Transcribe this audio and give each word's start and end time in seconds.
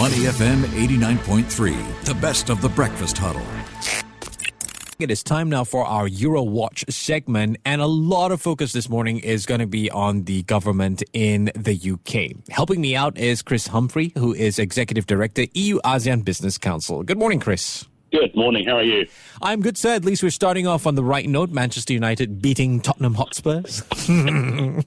Money 0.00 0.20
FM 0.20 0.62
89.3, 0.62 2.04
the 2.06 2.14
best 2.14 2.48
of 2.48 2.62
the 2.62 2.70
breakfast 2.70 3.18
huddle. 3.18 3.44
It 4.98 5.10
is 5.10 5.22
time 5.22 5.50
now 5.50 5.62
for 5.62 5.84
our 5.84 6.08
Eurowatch 6.08 6.90
segment, 6.90 7.58
and 7.66 7.82
a 7.82 7.86
lot 7.86 8.32
of 8.32 8.40
focus 8.40 8.72
this 8.72 8.88
morning 8.88 9.18
is 9.18 9.44
going 9.44 9.60
to 9.60 9.66
be 9.66 9.90
on 9.90 10.22
the 10.22 10.42
government 10.44 11.02
in 11.12 11.50
the 11.54 11.74
UK. 11.74 12.48
Helping 12.48 12.80
me 12.80 12.96
out 12.96 13.18
is 13.18 13.42
Chris 13.42 13.66
Humphrey, 13.66 14.14
who 14.16 14.32
is 14.32 14.58
Executive 14.58 15.04
Director, 15.04 15.44
EU 15.52 15.78
ASEAN 15.80 16.24
Business 16.24 16.56
Council. 16.56 17.02
Good 17.02 17.18
morning, 17.18 17.38
Chris. 17.38 17.86
Good 18.12 18.34
morning. 18.34 18.66
How 18.66 18.78
are 18.78 18.82
you? 18.82 19.06
I'm 19.40 19.60
good, 19.60 19.78
sir. 19.78 19.90
At 19.94 20.04
least 20.04 20.24
we're 20.24 20.30
starting 20.30 20.66
off 20.66 20.84
on 20.84 20.96
the 20.96 21.04
right 21.04 21.28
note. 21.28 21.50
Manchester 21.50 21.92
United 21.92 22.42
beating 22.42 22.80
Tottenham 22.80 23.14
Hotspurs. 23.14 23.84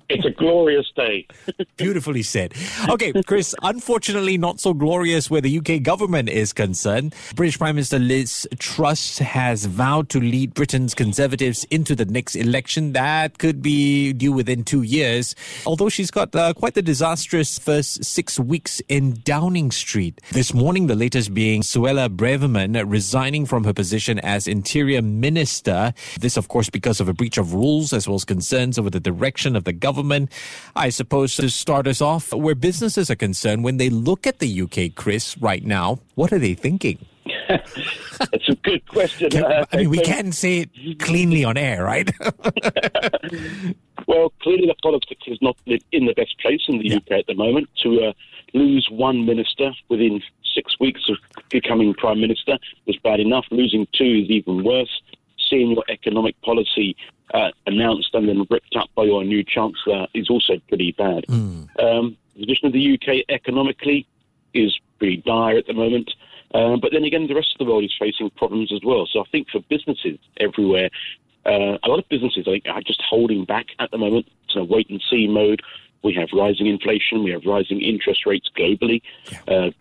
it's 0.09 0.25
a 0.25 0.29
glorious 0.31 0.91
day. 0.93 1.25
Beautifully 1.77 2.21
said. 2.21 2.53
Okay, 2.89 3.13
Chris, 3.23 3.55
unfortunately, 3.61 4.37
not 4.37 4.59
so 4.59 4.73
glorious 4.73 5.29
where 5.29 5.39
the 5.39 5.57
UK 5.57 5.81
government 5.83 6.27
is 6.27 6.51
concerned. 6.51 7.15
British 7.33 7.57
Prime 7.57 7.75
Minister 7.75 7.97
Liz 7.97 8.45
Truss 8.59 9.19
has 9.19 9.65
vowed 9.67 10.09
to 10.09 10.19
lead 10.19 10.53
Britain's 10.53 10.93
Conservatives 10.93 11.63
into 11.65 11.95
the 11.95 12.05
next 12.05 12.35
election 12.35 12.91
that 12.91 13.37
could 13.37 13.61
be 13.61 14.11
due 14.11 14.33
within 14.33 14.65
two 14.65 14.81
years, 14.81 15.33
although 15.65 15.87
she's 15.87 16.11
got 16.11 16.35
uh, 16.35 16.53
quite 16.53 16.73
the 16.73 16.81
disastrous 16.81 17.57
first 17.57 18.03
six 18.03 18.37
weeks 18.37 18.81
in 18.89 19.21
Downing 19.23 19.71
Street. 19.71 20.19
This 20.33 20.53
morning, 20.53 20.87
the 20.87 20.95
latest 20.95 21.33
being 21.33 21.61
Suella 21.61 22.09
Braverman 22.09 22.83
resigned 22.85 23.12
resigning 23.13 23.45
from 23.45 23.63
her 23.63 23.73
position 23.73 24.17
as 24.21 24.47
Interior 24.47 24.99
Minister. 24.99 25.93
This, 26.19 26.35
of 26.35 26.47
course, 26.47 26.71
because 26.71 26.99
of 26.99 27.07
a 27.07 27.13
breach 27.13 27.37
of 27.37 27.53
rules 27.53 27.93
as 27.93 28.07
well 28.07 28.15
as 28.15 28.25
concerns 28.25 28.79
over 28.79 28.89
the 28.89 28.99
direction 28.99 29.55
of 29.55 29.65
the 29.65 29.71
government. 29.71 30.31
I 30.75 30.89
suppose 30.89 31.35
to 31.35 31.47
start 31.51 31.85
us 31.85 32.01
off, 32.01 32.33
where 32.33 32.55
businesses 32.55 33.11
are 33.11 33.15
concerned, 33.15 33.63
when 33.63 33.77
they 33.77 33.91
look 33.91 34.25
at 34.25 34.39
the 34.39 34.61
UK, 34.61 34.95
Chris, 34.95 35.37
right 35.37 35.63
now, 35.63 35.99
what 36.15 36.33
are 36.33 36.39
they 36.39 36.55
thinking? 36.55 37.05
That's 37.49 38.49
a 38.49 38.55
good 38.63 38.83
question. 38.87 39.29
Can, 39.29 39.45
uh, 39.45 39.65
I 39.71 39.77
mean, 39.77 39.91
we 39.91 39.99
can 39.99 40.31
say 40.31 40.61
it 40.61 40.97
cleanly 40.97 41.43
on 41.43 41.55
air, 41.55 41.83
right? 41.83 42.11
well, 44.07 44.33
clearly 44.41 44.65
the 44.65 44.75
politics 44.81 45.21
is 45.27 45.37
not 45.39 45.55
in 45.67 46.07
the 46.07 46.15
best 46.15 46.35
place 46.39 46.61
in 46.67 46.79
the 46.79 46.87
yeah. 46.87 46.95
UK 46.95 47.11
at 47.11 47.27
the 47.27 47.35
moment. 47.35 47.69
To 47.83 48.05
uh, 48.05 48.13
lose 48.55 48.87
one 48.89 49.27
minister 49.27 49.71
within 49.89 50.19
six 50.53 50.79
weeks 50.79 51.01
of 51.09 51.17
becoming 51.49 51.93
prime 51.93 52.21
minister 52.21 52.57
was 52.85 52.97
bad 52.97 53.19
enough. 53.19 53.45
Losing 53.51 53.87
two 53.93 54.23
is 54.23 54.29
even 54.29 54.63
worse. 54.63 55.01
Seeing 55.49 55.71
your 55.71 55.83
economic 55.89 56.39
policy 56.41 56.95
uh, 57.33 57.51
announced 57.67 58.13
and 58.13 58.27
then 58.27 58.45
ripped 58.49 58.75
up 58.75 58.89
by 58.95 59.03
your 59.03 59.23
new 59.23 59.43
chancellor 59.43 60.07
is 60.13 60.29
also 60.29 60.59
pretty 60.67 60.91
bad. 60.93 61.25
Mm. 61.27 61.83
Um, 61.83 62.17
the 62.35 62.41
position 62.41 62.67
of 62.67 62.73
the 62.73 62.93
UK 62.93 63.25
economically 63.29 64.07
is 64.53 64.79
pretty 64.99 65.17
dire 65.17 65.57
at 65.57 65.67
the 65.67 65.73
moment. 65.73 66.11
Uh, 66.53 66.77
but 66.77 66.91
then 66.91 67.03
again, 67.03 67.27
the 67.27 67.35
rest 67.35 67.49
of 67.53 67.65
the 67.65 67.71
world 67.71 67.83
is 67.83 67.93
facing 67.99 68.29
problems 68.31 68.71
as 68.71 68.81
well. 68.83 69.07
So 69.11 69.21
I 69.21 69.23
think 69.31 69.49
for 69.49 69.59
businesses 69.69 70.19
everywhere, 70.39 70.89
uh, 71.45 71.77
a 71.83 71.87
lot 71.87 71.99
of 71.99 72.07
businesses 72.09 72.45
I 72.47 72.51
think, 72.51 72.67
are 72.67 72.81
just 72.81 73.01
holding 73.01 73.45
back 73.45 73.67
at 73.79 73.91
the 73.91 73.97
moment. 73.97 74.27
It's 74.45 74.55
a 74.55 74.63
wait 74.63 74.89
and 74.89 75.03
see 75.09 75.27
mode. 75.27 75.61
We 76.03 76.13
have 76.13 76.29
rising 76.33 76.67
inflation. 76.67 77.23
We 77.23 77.31
have 77.31 77.45
rising 77.45 77.81
interest 77.81 78.25
rates 78.25 78.49
globally. 78.55 79.01
Yeah. 79.31 79.55
Uh, 79.55 79.71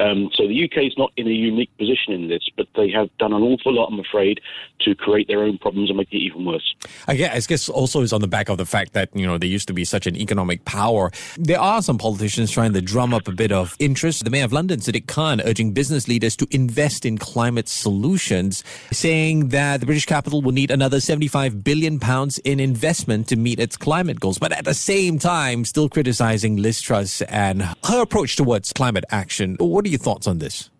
um, 0.00 0.30
so 0.34 0.48
the 0.48 0.64
UK 0.64 0.84
is 0.84 0.94
not 0.96 1.12
in 1.16 1.26
a 1.26 1.30
unique 1.30 1.76
position 1.76 2.14
in 2.14 2.28
this, 2.28 2.48
but 2.56 2.66
they 2.74 2.90
have 2.90 3.10
done 3.18 3.34
an 3.34 3.42
awful 3.42 3.74
lot, 3.74 3.88
I'm 3.92 4.00
afraid, 4.00 4.40
to 4.80 4.94
create 4.94 5.28
their 5.28 5.42
own 5.42 5.58
problems 5.58 5.90
and 5.90 5.98
make 5.98 6.10
it 6.10 6.18
even 6.18 6.46
worse. 6.46 6.74
I 7.06 7.14
guess 7.14 7.68
also 7.68 8.00
is 8.00 8.12
on 8.12 8.22
the 8.22 8.28
back 8.28 8.48
of 8.48 8.56
the 8.56 8.64
fact 8.64 8.94
that 8.94 9.14
you 9.14 9.26
know 9.26 9.36
they 9.36 9.46
used 9.46 9.68
to 9.68 9.74
be 9.74 9.84
such 9.84 10.06
an 10.06 10.16
economic 10.16 10.64
power. 10.64 11.10
There 11.36 11.60
are 11.60 11.82
some 11.82 11.98
politicians 11.98 12.50
trying 12.50 12.72
to 12.72 12.80
drum 12.80 13.12
up 13.12 13.28
a 13.28 13.32
bit 13.32 13.52
of 13.52 13.76
interest. 13.78 14.24
The 14.24 14.30
Mayor 14.30 14.44
of 14.44 14.52
London, 14.52 14.80
Sadiq 14.80 15.06
Khan, 15.06 15.42
urging 15.42 15.72
business 15.72 16.08
leaders 16.08 16.34
to 16.36 16.46
invest 16.50 17.04
in 17.04 17.18
climate 17.18 17.68
solutions, 17.68 18.64
saying 18.90 19.48
that 19.48 19.80
the 19.80 19.86
British 19.86 20.06
capital 20.06 20.40
will 20.40 20.52
need 20.52 20.70
another 20.70 21.00
75 21.00 21.62
billion 21.62 22.00
pounds 22.00 22.38
in 22.38 22.58
investment 22.58 23.28
to 23.28 23.36
meet 23.36 23.60
its 23.60 23.76
climate 23.76 24.18
goals. 24.18 24.38
But 24.38 24.52
at 24.52 24.64
the 24.64 24.74
same 24.74 25.18
time, 25.18 25.66
still 25.66 25.90
criticizing 25.90 26.56
Liz 26.56 26.80
Truss 26.80 27.20
and 27.22 27.62
her 27.84 28.00
approach 28.00 28.36
towards 28.36 28.72
climate 28.72 29.04
action. 29.10 29.56
What 29.58 29.84
do 29.84 29.89
are 29.90 29.92
your 29.92 29.98
thoughts 29.98 30.26
on 30.26 30.38
this? 30.38 30.70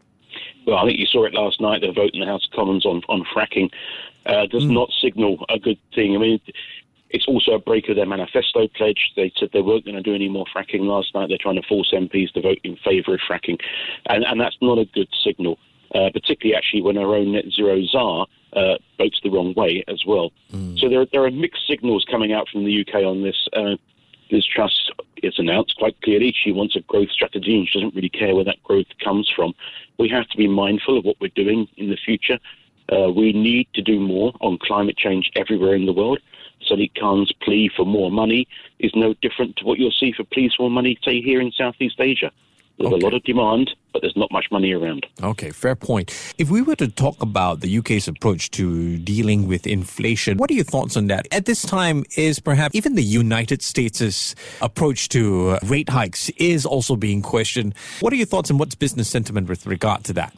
Well, 0.67 0.79
I 0.79 0.87
think 0.87 0.99
you 0.99 1.07
saw 1.07 1.25
it 1.25 1.35
last 1.35 1.61
night. 1.61 1.81
The 1.81 1.93
vote 1.93 2.11
in 2.15 2.21
the 2.21 2.27
House 2.27 2.45
of 2.45 2.57
Commons 2.57 2.87
on 2.87 3.03
on 3.09 3.25
fracking 3.35 3.71
uh, 4.27 4.47
does 4.47 4.65
mm. 4.65 4.73
not 4.73 4.91
signal 5.01 5.45
a 5.49 5.59
good 5.59 5.79
thing. 5.95 6.15
I 6.15 6.19
mean, 6.19 6.41
it's 7.11 7.27
also 7.27 7.53
a 7.53 7.59
break 7.59 7.89
of 7.89 7.97
their 7.97 8.07
manifesto 8.07 8.69
pledge. 8.69 9.13
They 9.17 9.33
said 9.37 9.51
they 9.53 9.63
weren't 9.63 9.85
going 9.85 9.97
to 9.97 10.03
do 10.03 10.15
any 10.15 10.29
more 10.29 10.47
fracking 10.55 10.83
last 10.83 11.15
night. 11.15 11.29
They're 11.29 11.39
trying 11.39 11.61
to 11.61 11.67
force 11.67 11.93
MPs 11.93 12.33
to 12.33 12.41
vote 12.41 12.59
in 12.63 12.77
favour 12.85 13.15
of 13.15 13.21
fracking, 13.29 13.61
and, 14.07 14.25
and 14.25 14.41
that's 14.41 14.57
not 14.61 14.79
a 14.79 14.85
good 14.85 15.09
signal. 15.25 15.59
Uh, 15.93 16.09
particularly 16.13 16.55
actually 16.55 16.81
when 16.81 16.97
our 16.97 17.17
own 17.17 17.33
net 17.33 17.47
zero 17.53 17.83
czar 17.85 18.25
uh, 18.53 18.75
votes 18.97 19.19
the 19.25 19.29
wrong 19.29 19.53
way 19.55 19.83
as 19.89 20.05
well. 20.07 20.31
Mm. 20.53 20.79
So 20.79 20.89
there, 20.89 21.05
there 21.11 21.25
are 21.25 21.33
mixed 21.33 21.67
signals 21.67 22.07
coming 22.09 22.33
out 22.33 22.49
from 22.49 22.65
the 22.65 22.81
UK 22.87 23.03
on 23.03 23.25
this. 23.25 23.49
Uh, 23.53 23.75
Liz 24.31 24.47
Truss 24.47 24.91
has 25.23 25.39
announced 25.39 25.77
quite 25.77 26.01
clearly 26.03 26.33
she 26.33 26.53
wants 26.53 26.77
a 26.77 26.81
growth 26.81 27.11
strategy 27.11 27.57
and 27.59 27.69
she 27.69 27.79
doesn't 27.79 27.95
really 27.95 28.09
care 28.09 28.35
where 28.35 28.45
that 28.45 28.63
growth 28.63 28.87
comes 29.03 29.31
from. 29.35 29.55
We 29.99 30.09
have 30.09 30.29
to 30.29 30.37
be 30.37 30.49
mindful 30.49 30.99
of 30.99 31.05
what 31.05 31.21
we're 31.21 31.29
doing 31.35 31.69
in 31.77 31.91
the 31.91 31.97
future. 31.97 32.39
Uh, 32.91 33.11
we 33.11 33.33
need 33.33 33.69
to 33.75 33.83
do 33.83 34.01
more 34.01 34.33
on 34.41 34.59
climate 34.59 34.97
change 34.97 35.31
everywhere 35.37 35.75
in 35.75 35.87
the 35.87 35.93
world. 35.93 36.19
Sadiq 36.69 36.95
Khan's 36.99 37.33
plea 37.41 37.71
for 37.75 37.87
more 37.87 38.11
money 38.11 38.47
is 38.79 38.93
no 38.95 39.15
different 39.23 39.57
to 39.57 39.65
what 39.65 39.79
you'll 39.79 39.91
see 39.91 40.13
for 40.13 40.25
pleas 40.25 40.55
for 40.55 40.63
more 40.63 40.71
money, 40.71 40.99
say, 41.05 41.21
here 41.21 41.41
in 41.41 41.53
Southeast 41.53 42.01
Asia. 42.01 42.31
There's 42.79 42.93
okay. 42.93 43.01
a 43.01 43.05
lot 43.05 43.15
of 43.15 43.23
demand, 43.25 43.75
but 43.93 44.03
there's 44.03 44.17
not 44.17 44.31
much 44.33 44.47
money 44.51 44.73
around. 44.73 45.07
Okay, 45.23 45.51
fair 45.51 45.77
point. 45.77 46.11
If 46.39 46.51
we 46.51 46.63
were 46.63 46.77
to 46.77 46.89
talk 46.89 47.21
about 47.23 47.61
the 47.61 47.79
UK's 47.79 48.09
approach 48.09 48.51
to 48.53 48.99
dealing 48.99 49.47
with 49.47 49.67
inflation, 49.67 50.39
what 50.39 50.51
are 50.51 50.55
your 50.55 50.65
thoughts 50.65 50.97
on 50.97 51.07
that? 51.09 51.27
At 51.33 51.47
this 51.47 51.63
time, 51.63 52.05
is 52.17 52.41
perhaps 52.41 52.75
even 52.75 52.95
the 52.95 53.03
United 53.03 53.63
States' 53.63 54.35
approach 54.61 55.09
to 55.11 55.59
rate 55.65 55.89
hikes 55.89 56.31
is 56.31 56.67
also 56.67 56.97
being 56.97 57.23
questioned. 57.23 57.75
What 58.01 58.13
are 58.13 58.17
your 58.17 58.27
thoughts 58.27 58.51
and 58.51 58.59
what's 58.59 58.75
business 58.75 59.09
sentiment 59.09 59.49
with 59.49 59.67
regard 59.67 60.05
to 60.05 60.13
that? 60.15 60.35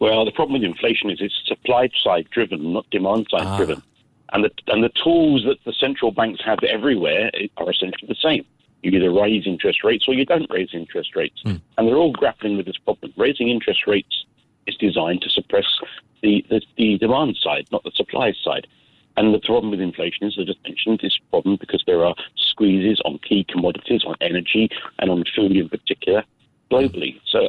Well, 0.00 0.24
the 0.24 0.32
problem 0.32 0.60
with 0.60 0.68
inflation 0.68 1.10
is 1.10 1.18
it's 1.20 1.34
supply 1.46 1.90
side 2.02 2.28
driven, 2.30 2.72
not 2.72 2.88
demand 2.90 3.26
side 3.30 3.42
ah. 3.46 3.56
driven. 3.56 3.82
And 4.30 4.44
the, 4.44 4.50
and 4.66 4.84
the 4.84 4.90
tools 5.02 5.44
that 5.44 5.56
the 5.64 5.72
central 5.72 6.12
banks 6.12 6.40
have 6.44 6.58
everywhere 6.62 7.30
are 7.56 7.70
essentially 7.70 8.06
the 8.06 8.14
same. 8.22 8.44
You 8.82 8.92
either 8.92 9.10
raise 9.10 9.46
interest 9.46 9.82
rates 9.82 10.06
or 10.06 10.14
you 10.14 10.24
don't 10.24 10.50
raise 10.50 10.70
interest 10.72 11.16
rates. 11.16 11.42
Mm. 11.44 11.60
And 11.76 11.88
they're 11.88 11.96
all 11.96 12.12
grappling 12.12 12.56
with 12.56 12.66
this 12.66 12.78
problem. 12.78 13.12
Raising 13.16 13.48
interest 13.48 13.86
rates 13.86 14.24
is 14.66 14.76
designed 14.76 15.22
to 15.22 15.30
suppress 15.30 15.66
the, 16.22 16.44
the, 16.48 16.60
the 16.76 16.98
demand 16.98 17.36
side, 17.42 17.66
not 17.72 17.82
the 17.84 17.90
supply 17.94 18.32
side. 18.44 18.66
And 19.16 19.34
the 19.34 19.40
problem 19.40 19.72
with 19.72 19.80
inflation 19.80 20.28
is, 20.28 20.38
as 20.38 20.42
I 20.42 20.52
just 20.52 20.62
mentioned, 20.62 21.00
this 21.02 21.18
problem 21.30 21.56
because 21.56 21.82
there 21.86 22.04
are 22.04 22.14
squeezes 22.36 23.00
on 23.04 23.18
key 23.18 23.44
commodities, 23.48 24.04
on 24.04 24.14
energy, 24.20 24.70
and 25.00 25.10
on 25.10 25.24
food 25.34 25.56
in 25.56 25.68
particular, 25.68 26.22
globally. 26.70 27.20
So, 27.26 27.48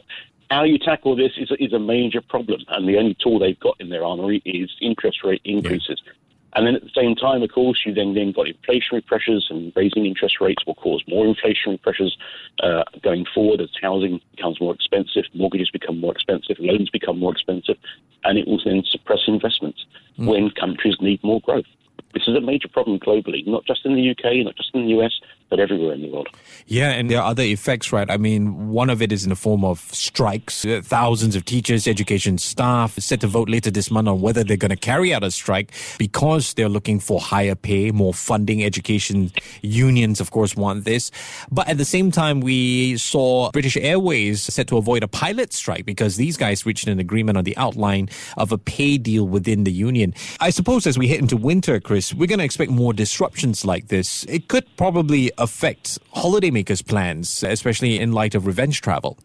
how 0.49 0.63
you 0.63 0.79
tackle 0.79 1.15
this 1.15 1.33
is, 1.37 1.51
is 1.59 1.73
a 1.73 1.79
major 1.79 2.21
problem, 2.21 2.61
and 2.69 2.89
the 2.89 2.97
only 2.97 3.15
tool 3.21 3.37
they've 3.37 3.59
got 3.59 3.75
in 3.79 3.89
their 3.89 4.03
armory 4.03 4.41
is 4.45 4.71
interest 4.81 5.23
rate 5.23 5.41
increases. 5.45 6.01
Yeah. 6.03 6.13
And 6.53 6.65
then 6.65 6.75
at 6.75 6.81
the 6.81 6.89
same 6.95 7.15
time, 7.15 7.43
of 7.43 7.51
course, 7.51 7.83
you 7.85 7.93
then, 7.93 8.15
then 8.15 8.31
got 8.31 8.47
inflationary 8.47 9.05
pressures, 9.05 9.47
and 9.49 9.71
raising 9.75 10.05
interest 10.05 10.41
rates 10.41 10.65
will 10.65 10.75
cause 10.75 11.03
more 11.07 11.25
inflationary 11.25 11.81
pressures 11.81 12.17
uh, 12.63 12.83
going 13.03 13.25
forward 13.33 13.61
as 13.61 13.69
housing 13.81 14.19
becomes 14.35 14.59
more 14.59 14.73
expensive, 14.73 15.25
mortgages 15.33 15.69
become 15.69 15.99
more 15.99 16.11
expensive, 16.11 16.57
loans 16.59 16.89
become 16.89 17.19
more 17.19 17.31
expensive, 17.31 17.77
and 18.23 18.37
it 18.37 18.47
will 18.47 18.59
then 18.65 18.83
suppress 18.89 19.19
investments 19.27 19.85
mm. 20.17 20.25
when 20.27 20.49
countries 20.51 20.95
need 20.99 21.23
more 21.23 21.39
growth. 21.41 21.65
This 22.13 22.23
is 22.27 22.35
a 22.35 22.41
major 22.41 22.67
problem 22.67 22.99
globally, 22.99 23.45
not 23.45 23.65
just 23.65 23.85
in 23.85 23.95
the 23.95 24.09
UK, 24.09 24.43
not 24.43 24.55
just 24.55 24.71
in 24.73 24.85
the 24.85 24.99
US, 24.99 25.19
but 25.49 25.59
everywhere 25.59 25.93
in 25.93 26.01
the 26.01 26.09
world. 26.09 26.29
Yeah, 26.67 26.91
and 26.91 27.09
there 27.09 27.19
are 27.19 27.29
other 27.29 27.43
effects, 27.43 27.91
right? 27.91 28.09
I 28.09 28.17
mean, 28.17 28.69
one 28.69 28.89
of 28.89 29.01
it 29.01 29.11
is 29.11 29.23
in 29.23 29.29
the 29.29 29.35
form 29.35 29.65
of 29.65 29.79
strikes. 29.93 30.65
Uh, 30.65 30.81
thousands 30.83 31.35
of 31.35 31.45
teachers, 31.45 31.87
education 31.87 32.37
staff 32.37 32.93
set 32.99 33.21
to 33.21 33.27
vote 33.27 33.49
later 33.49 33.71
this 33.71 33.89
month 33.89 34.07
on 34.07 34.21
whether 34.21 34.43
they're 34.43 34.57
going 34.57 34.69
to 34.69 34.75
carry 34.75 35.13
out 35.13 35.23
a 35.23 35.31
strike 35.31 35.71
because 35.97 36.53
they're 36.53 36.69
looking 36.69 36.99
for 36.99 37.19
higher 37.19 37.55
pay, 37.55 37.91
more 37.91 38.13
funding. 38.13 38.63
Education 38.63 39.31
unions, 39.61 40.19
of 40.19 40.31
course, 40.31 40.55
want 40.55 40.85
this. 40.85 41.11
But 41.51 41.67
at 41.67 41.77
the 41.77 41.85
same 41.85 42.11
time, 42.11 42.41
we 42.41 42.97
saw 42.97 43.51
British 43.51 43.77
Airways 43.77 44.41
set 44.41 44.67
to 44.67 44.77
avoid 44.77 45.03
a 45.03 45.07
pilot 45.07 45.53
strike 45.53 45.85
because 45.85 46.17
these 46.17 46.37
guys 46.37 46.65
reached 46.65 46.87
an 46.87 46.99
agreement 46.99 47.37
on 47.37 47.43
the 47.43 47.57
outline 47.57 48.09
of 48.37 48.51
a 48.51 48.57
pay 48.57 48.97
deal 48.97 49.27
within 49.27 49.63
the 49.63 49.71
union. 49.71 50.13
I 50.39 50.51
suppose 50.51 50.85
as 50.85 50.97
we 50.97 51.07
head 51.07 51.19
into 51.19 51.37
winter, 51.37 51.79
Chris, 51.79 51.98
we're 52.13 52.27
going 52.27 52.39
to 52.39 52.45
expect 52.45 52.71
more 52.71 52.93
disruptions 52.93 53.65
like 53.65 53.87
this. 53.87 54.23
It 54.25 54.47
could 54.47 54.65
probably 54.77 55.31
affect 55.37 55.99
holidaymakers' 56.15 56.85
plans, 56.85 57.43
especially 57.43 57.99
in 57.99 58.11
light 58.11 58.35
of 58.35 58.45
revenge 58.45 58.81
travel? 58.81 59.17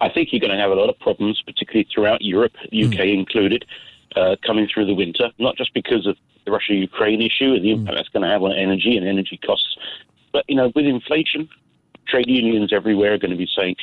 I 0.00 0.08
think 0.08 0.28
you're 0.32 0.40
going 0.40 0.52
to 0.52 0.58
have 0.58 0.70
a 0.70 0.74
lot 0.74 0.88
of 0.88 0.98
problems, 0.98 1.42
particularly 1.44 1.86
throughout 1.92 2.22
Europe, 2.22 2.52
UK 2.64 3.04
mm. 3.06 3.14
included, 3.14 3.64
uh, 4.16 4.36
coming 4.46 4.68
through 4.72 4.86
the 4.86 4.94
winter, 4.94 5.30
not 5.38 5.56
just 5.56 5.72
because 5.74 6.06
of 6.06 6.16
the 6.44 6.50
Russia 6.50 6.74
Ukraine 6.74 7.22
issue 7.22 7.54
and 7.54 7.64
the 7.64 7.72
hmm. 7.72 7.80
impact 7.80 7.94
mm. 7.94 7.98
that's 7.98 8.08
going 8.10 8.22
to 8.22 8.28
have 8.28 8.42
on 8.42 8.52
energy 8.52 8.96
and 8.96 9.06
energy 9.06 9.38
costs, 9.44 9.76
but, 10.32 10.44
you 10.48 10.56
know, 10.56 10.70
with 10.74 10.84
inflation, 10.84 11.48
trade 12.06 12.28
unions 12.28 12.72
everywhere 12.72 13.14
are 13.14 13.18
going 13.18 13.30
to 13.30 13.36
be 13.36 13.48
saying 13.56 13.76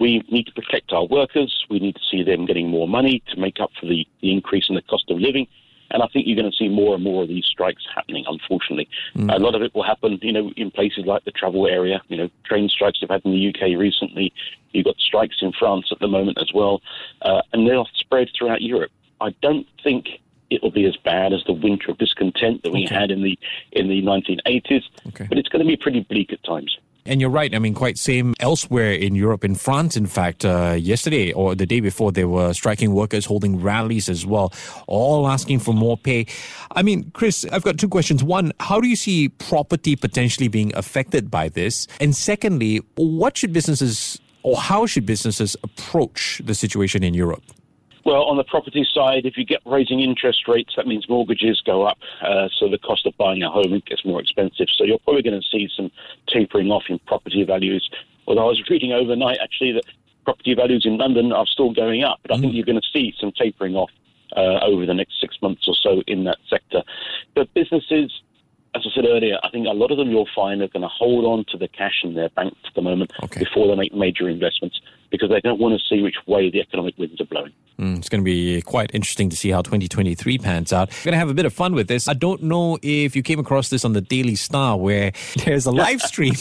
we 0.00 0.22
need 0.30 0.46
to 0.46 0.52
protect 0.52 0.92
our 0.92 1.04
workers. 1.04 1.64
We 1.68 1.80
need 1.80 1.96
to 1.96 2.00
see 2.10 2.22
them 2.22 2.46
getting 2.46 2.68
more 2.68 2.88
money 2.88 3.22
to 3.30 3.38
make 3.38 3.60
up 3.60 3.70
for 3.78 3.86
the, 3.86 4.06
the 4.22 4.32
increase 4.32 4.68
in 4.68 4.74
the 4.74 4.82
cost 4.82 5.10
of 5.10 5.18
living. 5.18 5.46
And 5.90 6.02
I 6.02 6.06
think 6.12 6.26
you're 6.26 6.36
going 6.36 6.50
to 6.50 6.56
see 6.56 6.68
more 6.68 6.94
and 6.94 7.02
more 7.02 7.22
of 7.22 7.28
these 7.28 7.44
strikes 7.44 7.82
happening, 7.94 8.24
unfortunately. 8.28 8.88
Mm. 9.16 9.34
A 9.34 9.38
lot 9.38 9.54
of 9.54 9.62
it 9.62 9.74
will 9.74 9.82
happen, 9.82 10.18
you 10.22 10.32
know, 10.32 10.50
in 10.56 10.70
places 10.70 11.06
like 11.06 11.24
the 11.24 11.30
travel 11.30 11.66
area. 11.66 12.02
You 12.08 12.16
know, 12.16 12.30
train 12.44 12.68
strikes 12.68 13.00
have 13.00 13.10
had 13.10 13.22
in 13.24 13.32
the 13.32 13.48
UK 13.48 13.78
recently. 13.78 14.32
You've 14.72 14.84
got 14.84 14.98
strikes 14.98 15.36
in 15.40 15.52
France 15.52 15.88
at 15.90 15.98
the 15.98 16.08
moment 16.08 16.38
as 16.40 16.50
well. 16.54 16.82
Uh, 17.22 17.42
and 17.52 17.66
they'll 17.66 17.88
spread 17.94 18.28
throughout 18.36 18.62
Europe. 18.62 18.92
I 19.20 19.34
don't 19.42 19.66
think 19.82 20.20
it'll 20.50 20.70
be 20.70 20.86
as 20.86 20.96
bad 20.96 21.32
as 21.32 21.42
the 21.44 21.52
winter 21.52 21.90
of 21.90 21.98
discontent 21.98 22.62
that 22.62 22.72
we 22.72 22.84
okay. 22.84 22.94
had 22.94 23.10
in 23.10 23.22
the 23.22 23.38
in 23.72 23.88
the 23.88 24.02
1980s, 24.02 24.82
okay. 25.08 25.26
but 25.28 25.38
it's 25.38 25.48
going 25.48 25.64
to 25.64 25.68
be 25.68 25.76
pretty 25.76 26.00
bleak 26.00 26.32
at 26.32 26.42
times. 26.42 26.78
And 27.08 27.22
you're 27.22 27.30
right. 27.30 27.54
I 27.54 27.58
mean, 27.58 27.72
quite 27.72 27.96
same 27.96 28.34
elsewhere 28.38 28.92
in 28.92 29.14
Europe. 29.14 29.42
In 29.42 29.54
France, 29.54 29.96
in 29.96 30.04
fact, 30.04 30.44
uh, 30.44 30.76
yesterday 30.78 31.32
or 31.32 31.54
the 31.54 31.64
day 31.64 31.80
before, 31.80 32.12
there 32.12 32.28
were 32.28 32.52
striking 32.52 32.92
workers 32.92 33.24
holding 33.24 33.62
rallies 33.62 34.10
as 34.10 34.26
well, 34.26 34.52
all 34.86 35.26
asking 35.26 35.60
for 35.60 35.72
more 35.72 35.96
pay. 35.96 36.26
I 36.72 36.82
mean, 36.82 37.10
Chris, 37.14 37.46
I've 37.50 37.62
got 37.62 37.78
two 37.78 37.88
questions. 37.88 38.22
One, 38.22 38.52
how 38.60 38.78
do 38.78 38.86
you 38.86 38.96
see 38.96 39.30
property 39.30 39.96
potentially 39.96 40.48
being 40.48 40.70
affected 40.76 41.30
by 41.30 41.48
this? 41.48 41.86
And 41.98 42.14
secondly, 42.14 42.82
what 42.96 43.38
should 43.38 43.54
businesses 43.54 44.20
or 44.42 44.58
how 44.58 44.84
should 44.84 45.06
businesses 45.06 45.56
approach 45.62 46.42
the 46.44 46.54
situation 46.54 47.02
in 47.02 47.14
Europe? 47.14 47.42
Well, 48.08 48.24
on 48.24 48.38
the 48.38 48.44
property 48.44 48.88
side, 48.90 49.26
if 49.26 49.36
you 49.36 49.44
get 49.44 49.60
raising 49.66 50.00
interest 50.00 50.48
rates, 50.48 50.72
that 50.78 50.86
means 50.86 51.06
mortgages 51.10 51.60
go 51.60 51.82
up. 51.82 51.98
Uh, 52.22 52.48
so 52.58 52.66
the 52.66 52.78
cost 52.78 53.04
of 53.04 53.14
buying 53.18 53.42
a 53.42 53.50
home 53.50 53.82
gets 53.84 54.02
more 54.02 54.18
expensive. 54.18 54.68
So 54.74 54.84
you're 54.84 54.98
probably 55.00 55.20
going 55.20 55.38
to 55.38 55.46
see 55.46 55.68
some 55.76 55.90
tapering 56.26 56.70
off 56.70 56.84
in 56.88 57.00
property 57.00 57.44
values. 57.44 57.86
Although 58.26 58.44
I 58.44 58.46
was 58.46 58.62
reading 58.70 58.94
overnight, 58.94 59.36
actually, 59.42 59.72
that 59.72 59.84
property 60.24 60.54
values 60.54 60.86
in 60.86 60.96
London 60.96 61.32
are 61.32 61.44
still 61.44 61.70
going 61.70 62.02
up. 62.02 62.18
But 62.22 62.32
I 62.32 62.40
think 62.40 62.52
mm. 62.52 62.56
you're 62.56 62.64
going 62.64 62.80
to 62.80 62.88
see 62.90 63.12
some 63.20 63.30
tapering 63.30 63.76
off 63.76 63.90
uh, 64.34 64.64
over 64.64 64.86
the 64.86 64.94
next 64.94 65.20
six 65.20 65.36
months 65.42 65.68
or 65.68 65.74
so 65.74 66.02
in 66.06 66.24
that 66.24 66.38
sector. 66.48 66.84
But 67.34 67.52
businesses, 67.52 68.10
as 68.74 68.86
I 68.86 68.94
said 68.94 69.04
earlier, 69.04 69.36
I 69.44 69.50
think 69.50 69.66
a 69.66 69.76
lot 69.76 69.90
of 69.90 69.98
them 69.98 70.08
you'll 70.08 70.30
find 70.34 70.62
are 70.62 70.68
going 70.68 70.80
to 70.80 70.88
hold 70.88 71.26
on 71.26 71.44
to 71.50 71.58
the 71.58 71.68
cash 71.68 72.00
in 72.04 72.14
their 72.14 72.30
bank 72.30 72.54
at 72.66 72.74
the 72.74 72.80
moment 72.80 73.12
okay. 73.22 73.40
before 73.40 73.68
they 73.68 73.74
make 73.74 73.92
major 73.92 74.30
investments 74.30 74.80
because 75.10 75.28
they 75.28 75.42
don't 75.42 75.60
want 75.60 75.78
to 75.78 75.94
see 75.94 76.00
which 76.00 76.16
way 76.26 76.48
the 76.50 76.60
economic 76.60 76.96
winds 76.96 77.20
are 77.20 77.26
blowing. 77.26 77.52
Mm, 77.88 77.98
it's 77.98 78.08
going 78.08 78.20
to 78.20 78.24
be 78.24 78.62
quite 78.62 78.90
interesting 78.94 79.30
to 79.30 79.36
see 79.36 79.50
how 79.50 79.62
2023 79.62 80.38
pans 80.38 80.72
out. 80.72 80.90
We're 80.90 81.04
going 81.04 81.12
to 81.12 81.18
have 81.18 81.30
a 81.30 81.34
bit 81.34 81.46
of 81.46 81.52
fun 81.52 81.74
with 81.74 81.88
this. 81.88 82.08
I 82.08 82.14
don't 82.14 82.42
know 82.42 82.78
if 82.82 83.16
you 83.16 83.22
came 83.22 83.38
across 83.38 83.70
this 83.70 83.84
on 83.84 83.92
the 83.92 84.00
Daily 84.00 84.34
Star 84.34 84.76
where 84.76 85.12
there's 85.44 85.66
a 85.66 85.70
live 85.70 86.00
stream 86.02 86.34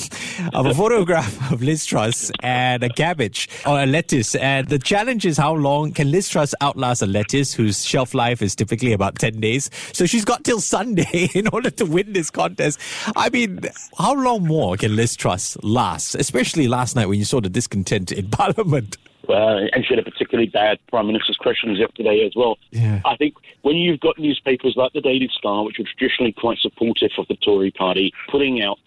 of 0.54 0.66
a 0.66 0.74
photograph 0.74 1.52
of 1.52 1.62
Liz 1.62 1.86
Truss 1.86 2.32
and 2.42 2.84
a 2.84 2.90
cabbage 2.90 3.50
or 3.66 3.82
a 3.82 3.86
lettuce. 3.86 4.36
And 4.36 4.68
the 4.68 4.80
challenge 4.80 5.26
is 5.26 5.38
how 5.38 5.54
long 5.54 5.92
can 5.92 6.12
Liz 6.12 6.30
Truss 6.30 6.54
outlast 6.62 7.02
a 7.02 7.08
lettuce 7.08 7.54
whose 7.54 7.86
shelf 7.86 8.14
life 8.14 8.42
is 8.42 8.56
typically 8.56 8.94
about 8.94 9.20
10 9.20 9.40
days? 9.40 9.70
So 9.94 10.06
she's 10.06 10.26
got 10.26 10.44
till 10.44 10.60
Sunday 10.60 11.30
in 11.34 11.48
order 11.48 11.70
to 11.72 11.86
win 11.86 12.14
this 12.14 12.30
contest. 12.30 12.80
I 13.16 13.30
mean, 13.30 13.62
how 13.98 14.14
long 14.14 14.46
more 14.46 14.78
can 14.78 14.96
Liz 14.96 15.16
Truss 15.16 15.58
last? 15.64 16.16
Especially 16.16 16.68
last 16.68 16.96
night 16.96 17.08
when 17.08 17.20
you 17.20 17.26
saw 17.26 17.40
the 17.42 17.50
discontent 17.50 18.12
in 18.12 18.30
Parliament. 18.30 18.98
Uh, 19.30 19.68
and 19.74 19.86
she 19.86 19.94
had 19.94 20.00
a 20.00 20.10
particularly 20.10 20.50
bad 20.50 20.80
prime 20.88 21.08
minister's 21.08 21.38
questions 21.38 21.78
yesterday 21.80 22.26
as 22.26 22.34
well. 22.36 22.58
Yeah. 22.72 23.02
I 23.06 23.16
think 23.18 23.36
when 23.62 23.76
you've 23.76 24.00
got 24.00 24.18
newspapers 24.18 24.76
like 24.78 24.94
the 24.94 25.02
Daily 25.02 25.30
Star, 25.38 25.64
which 25.64 25.80
are 25.80 25.84
traditionally 25.84 26.32
quite 26.32 26.60
supportive 26.60 27.12
of 27.18 27.28
the 27.28 27.36
Tory 27.36 27.72
party, 27.72 28.14
putting 28.30 28.62
out 28.62 28.80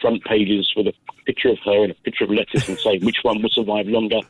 front 0.00 0.24
pages 0.24 0.72
with 0.76 0.86
a 0.86 0.94
picture 1.26 1.48
of 1.48 1.58
her 1.64 1.82
and 1.82 1.92
a 1.92 1.94
picture 1.94 2.24
of 2.24 2.30
lettuce 2.30 2.68
and 2.68 2.78
saying 2.78 3.04
which 3.04 3.18
one 3.22 3.42
will 3.42 3.50
survive 3.50 3.86
longer, 3.86 4.20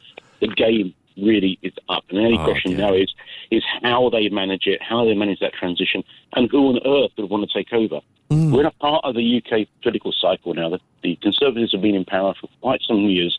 the 0.41 0.49
game 0.49 0.94
really 1.17 1.59
is 1.62 1.73
up. 1.88 2.05
And 2.09 2.19
the 2.19 2.23
only 2.23 2.38
oh, 2.38 2.44
question 2.44 2.73
okay. 2.73 2.82
now 2.82 2.94
is 2.94 3.12
is 3.50 3.62
how 3.82 4.11
they 4.11 4.29
manage 4.29 4.67
it, 4.67 4.82
how 4.82 5.05
they 5.05 5.14
manage 5.14 5.41
that 5.41 5.53
transition, 5.53 6.05
and 6.35 6.50
who 6.50 6.69
on 6.69 6.79
earth 6.87 7.12
would 7.19 7.31
want 7.31 7.49
to 7.49 7.59
take 7.59 7.73
over. 7.73 8.00
Mm. 8.31 8.53
We're 8.53 8.61
in 8.61 8.67
a 8.67 8.71
part 8.73 9.05
of 9.05 9.14
the 9.14 9.43
UK 9.43 9.67
political 9.82 10.12
cycle 10.12 10.55
now 10.55 10.69
that 10.71 10.81
the 11.03 11.17
Conservatives 11.17 11.73
have 11.73 11.82
been 11.82 11.94
in 11.94 12.05
power 12.05 12.35
for 12.41 12.49
quite 12.61 12.81
some 12.87 13.00
years, 13.00 13.38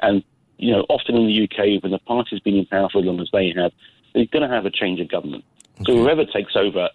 and 0.00 0.22
you 0.58 0.72
know, 0.72 0.84
often 0.88 1.16
in 1.16 1.26
the 1.26 1.44
UK, 1.44 1.82
when 1.82 1.92
the 1.92 1.98
party's 1.98 2.40
been 2.40 2.56
in 2.56 2.66
power 2.66 2.88
for 2.90 2.98
as 2.98 3.04
long 3.04 3.20
as 3.20 3.28
they 3.32 3.52
have, 3.56 3.72
they're 4.14 4.26
going 4.26 4.48
to 4.48 4.54
have 4.54 4.66
a 4.66 4.70
change 4.70 5.00
of 5.00 5.08
government. 5.08 5.44
Okay. 5.80 5.92
So 5.92 5.98
whoever 5.98 6.24
takes 6.24 6.54
over 6.56 6.88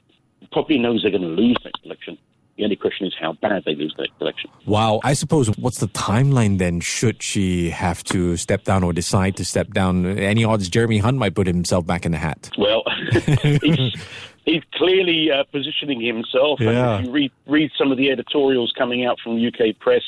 probably 0.52 0.80
knows 0.80 1.02
they're 1.02 1.12
going 1.12 1.22
to 1.22 1.28
lose 1.28 1.58
next 1.64 1.86
election. 1.86 2.18
The 2.58 2.66
only 2.66 2.76
question 2.76 3.08
is 3.08 3.16
how 3.18 3.34
bad 3.34 3.64
they 3.66 3.74
lose 3.74 3.94
the 3.98 4.08
election. 4.20 4.50
Wow. 4.66 5.00
I 5.06 5.14
suppose 5.14 5.48
what's 5.58 5.78
the 5.78 5.88
timeline 5.88 6.58
then? 6.58 6.82
Should 6.82 7.24
she 7.24 7.70
have 7.70 8.04
to 8.06 8.36
step 8.36 8.66
down 8.66 8.84
or 8.84 8.92
decide 8.92 9.38
to 9.38 9.46
step 9.46 9.70
down? 9.72 10.06
Any 10.06 10.44
odds 10.44 10.68
Jeremy 10.68 10.98
Hunt 10.98 11.18
might 11.18 11.36
put 11.36 11.48
himself 11.48 11.86
back 11.86 12.06
in 12.06 12.12
the 12.12 12.18
hat? 12.18 12.50
Well, 12.58 12.84
he's, 13.62 13.96
he's, 14.44 14.64
clearly 14.74 15.32
uh, 15.32 15.46
positioning 15.54 16.02
himself. 16.02 16.60
Yeah. 16.60 16.98
And 16.98 17.00
if 17.00 17.08
you 17.08 17.12
read, 17.14 17.32
read 17.48 17.72
some 17.78 17.94
of 17.94 17.98
the 17.98 18.12
editorials 18.12 18.74
coming 18.78 19.06
out 19.06 19.20
from 19.24 19.38
UK 19.38 19.80
press, 19.80 20.04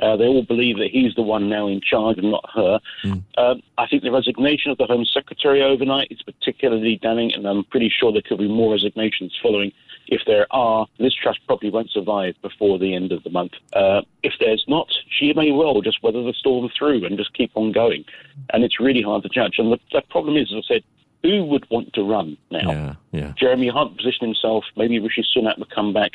uh, 0.00 0.16
they 0.16 0.26
all 0.26 0.42
believe 0.42 0.78
that 0.78 0.90
he's 0.90 1.14
the 1.14 1.22
one 1.22 1.48
now 1.48 1.66
in 1.68 1.80
charge 1.80 2.18
and 2.18 2.30
not 2.30 2.48
her. 2.54 2.80
Mm. 3.04 3.62
I 3.78 3.86
think 3.86 4.02
the 4.02 4.10
resignation 4.10 4.70
of 4.70 4.78
the 4.78 4.86
Home 4.86 5.04
Secretary 5.04 5.62
overnight 5.62 6.08
is 6.10 6.22
particularly 6.22 6.98
damning, 7.00 7.32
and 7.34 7.46
I'm 7.46 7.64
pretty 7.64 7.88
sure 7.88 8.12
there 8.12 8.22
could 8.22 8.38
be 8.38 8.48
more 8.48 8.72
resignations 8.72 9.36
following. 9.42 9.72
If 10.08 10.22
there 10.26 10.46
are, 10.50 10.86
Liz 10.98 11.14
Truss 11.14 11.38
probably 11.46 11.70
won't 11.70 11.90
survive 11.90 12.34
before 12.42 12.78
the 12.78 12.94
end 12.94 13.12
of 13.12 13.22
the 13.22 13.30
month. 13.30 13.52
Uh, 13.72 14.02
if 14.22 14.34
there's 14.40 14.64
not, 14.66 14.88
she 15.08 15.32
may 15.32 15.52
well 15.52 15.80
just 15.80 16.02
weather 16.02 16.22
the 16.22 16.32
storm 16.32 16.68
through 16.76 17.04
and 17.04 17.16
just 17.16 17.32
keep 17.34 17.52
on 17.54 17.72
going. 17.72 18.04
And 18.52 18.64
it's 18.64 18.80
really 18.80 19.02
hard 19.02 19.22
to 19.22 19.28
judge. 19.28 19.54
And 19.58 19.72
the, 19.72 19.78
the 19.92 20.02
problem 20.10 20.36
is, 20.36 20.52
as 20.52 20.64
I 20.64 20.74
said, 20.74 20.84
who 21.22 21.44
would 21.44 21.70
want 21.70 21.92
to 21.94 22.02
run 22.02 22.36
now? 22.50 22.70
Yeah, 22.70 22.94
yeah. 23.12 23.32
Jeremy 23.36 23.68
Hunt 23.68 23.96
positioned 23.96 24.28
himself. 24.28 24.64
Maybe 24.76 24.98
Rishi 24.98 25.24
Sunak 25.36 25.58
would 25.58 25.70
come 25.70 25.92
back. 25.92 26.12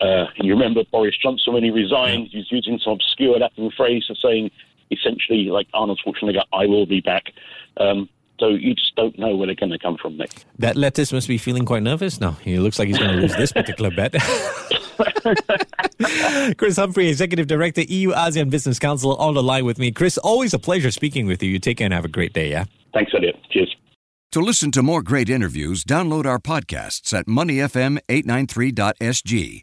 Uh, 0.00 0.26
you 0.36 0.52
remember 0.52 0.82
Boris 0.90 1.16
Johnson 1.16 1.54
when 1.54 1.64
he 1.64 1.70
resigned, 1.70 2.28
he 2.30 2.38
was 2.38 2.50
using 2.50 2.78
some 2.82 2.94
obscure 2.94 3.38
Latin 3.38 3.70
phrase 3.76 4.06
of 4.10 4.18
saying 4.18 4.50
essentially, 4.90 5.44
like 5.44 5.68
Arnold 5.74 6.00
Schwarzenegger, 6.04 6.42
I 6.52 6.66
will 6.66 6.86
be 6.86 7.00
back. 7.00 7.32
Um, 7.78 8.08
so 8.38 8.48
you 8.48 8.74
just 8.74 8.94
don't 8.96 9.18
know 9.18 9.34
where 9.34 9.46
they're 9.46 9.54
going 9.54 9.72
to 9.72 9.78
come 9.78 9.96
from 9.96 10.18
next. 10.18 10.44
That 10.58 10.76
lettuce 10.76 11.10
must 11.12 11.28
be 11.28 11.38
feeling 11.38 11.64
quite 11.64 11.82
nervous 11.82 12.20
now. 12.20 12.32
He 12.32 12.58
looks 12.58 12.78
like 12.78 12.88
he's 12.88 12.98
going 12.98 13.12
to 13.12 13.16
lose 13.16 13.34
this 13.36 13.52
particular 13.52 13.90
bet. 13.90 14.12
Chris 16.58 16.76
Humphrey, 16.76 17.08
Executive 17.08 17.46
Director, 17.46 17.80
EU 17.82 18.12
ASEAN 18.12 18.50
Business 18.50 18.78
Council, 18.78 19.16
on 19.16 19.32
the 19.34 19.42
line 19.42 19.64
with 19.64 19.78
me. 19.78 19.90
Chris, 19.90 20.18
always 20.18 20.52
a 20.52 20.58
pleasure 20.58 20.90
speaking 20.90 21.26
with 21.26 21.42
you. 21.42 21.50
You 21.50 21.58
take 21.58 21.78
care 21.78 21.86
and 21.86 21.94
have 21.94 22.04
a 22.04 22.08
great 22.08 22.34
day, 22.34 22.50
yeah? 22.50 22.66
Thanks, 22.92 23.12
Elliot. 23.14 23.36
Cheers. 23.50 23.74
To 24.32 24.40
listen 24.40 24.70
to 24.72 24.82
more 24.82 25.00
great 25.02 25.30
interviews, 25.30 25.82
download 25.82 26.26
our 26.26 26.38
podcasts 26.38 27.18
at 27.18 27.24
moneyfm893.sg 27.26 29.62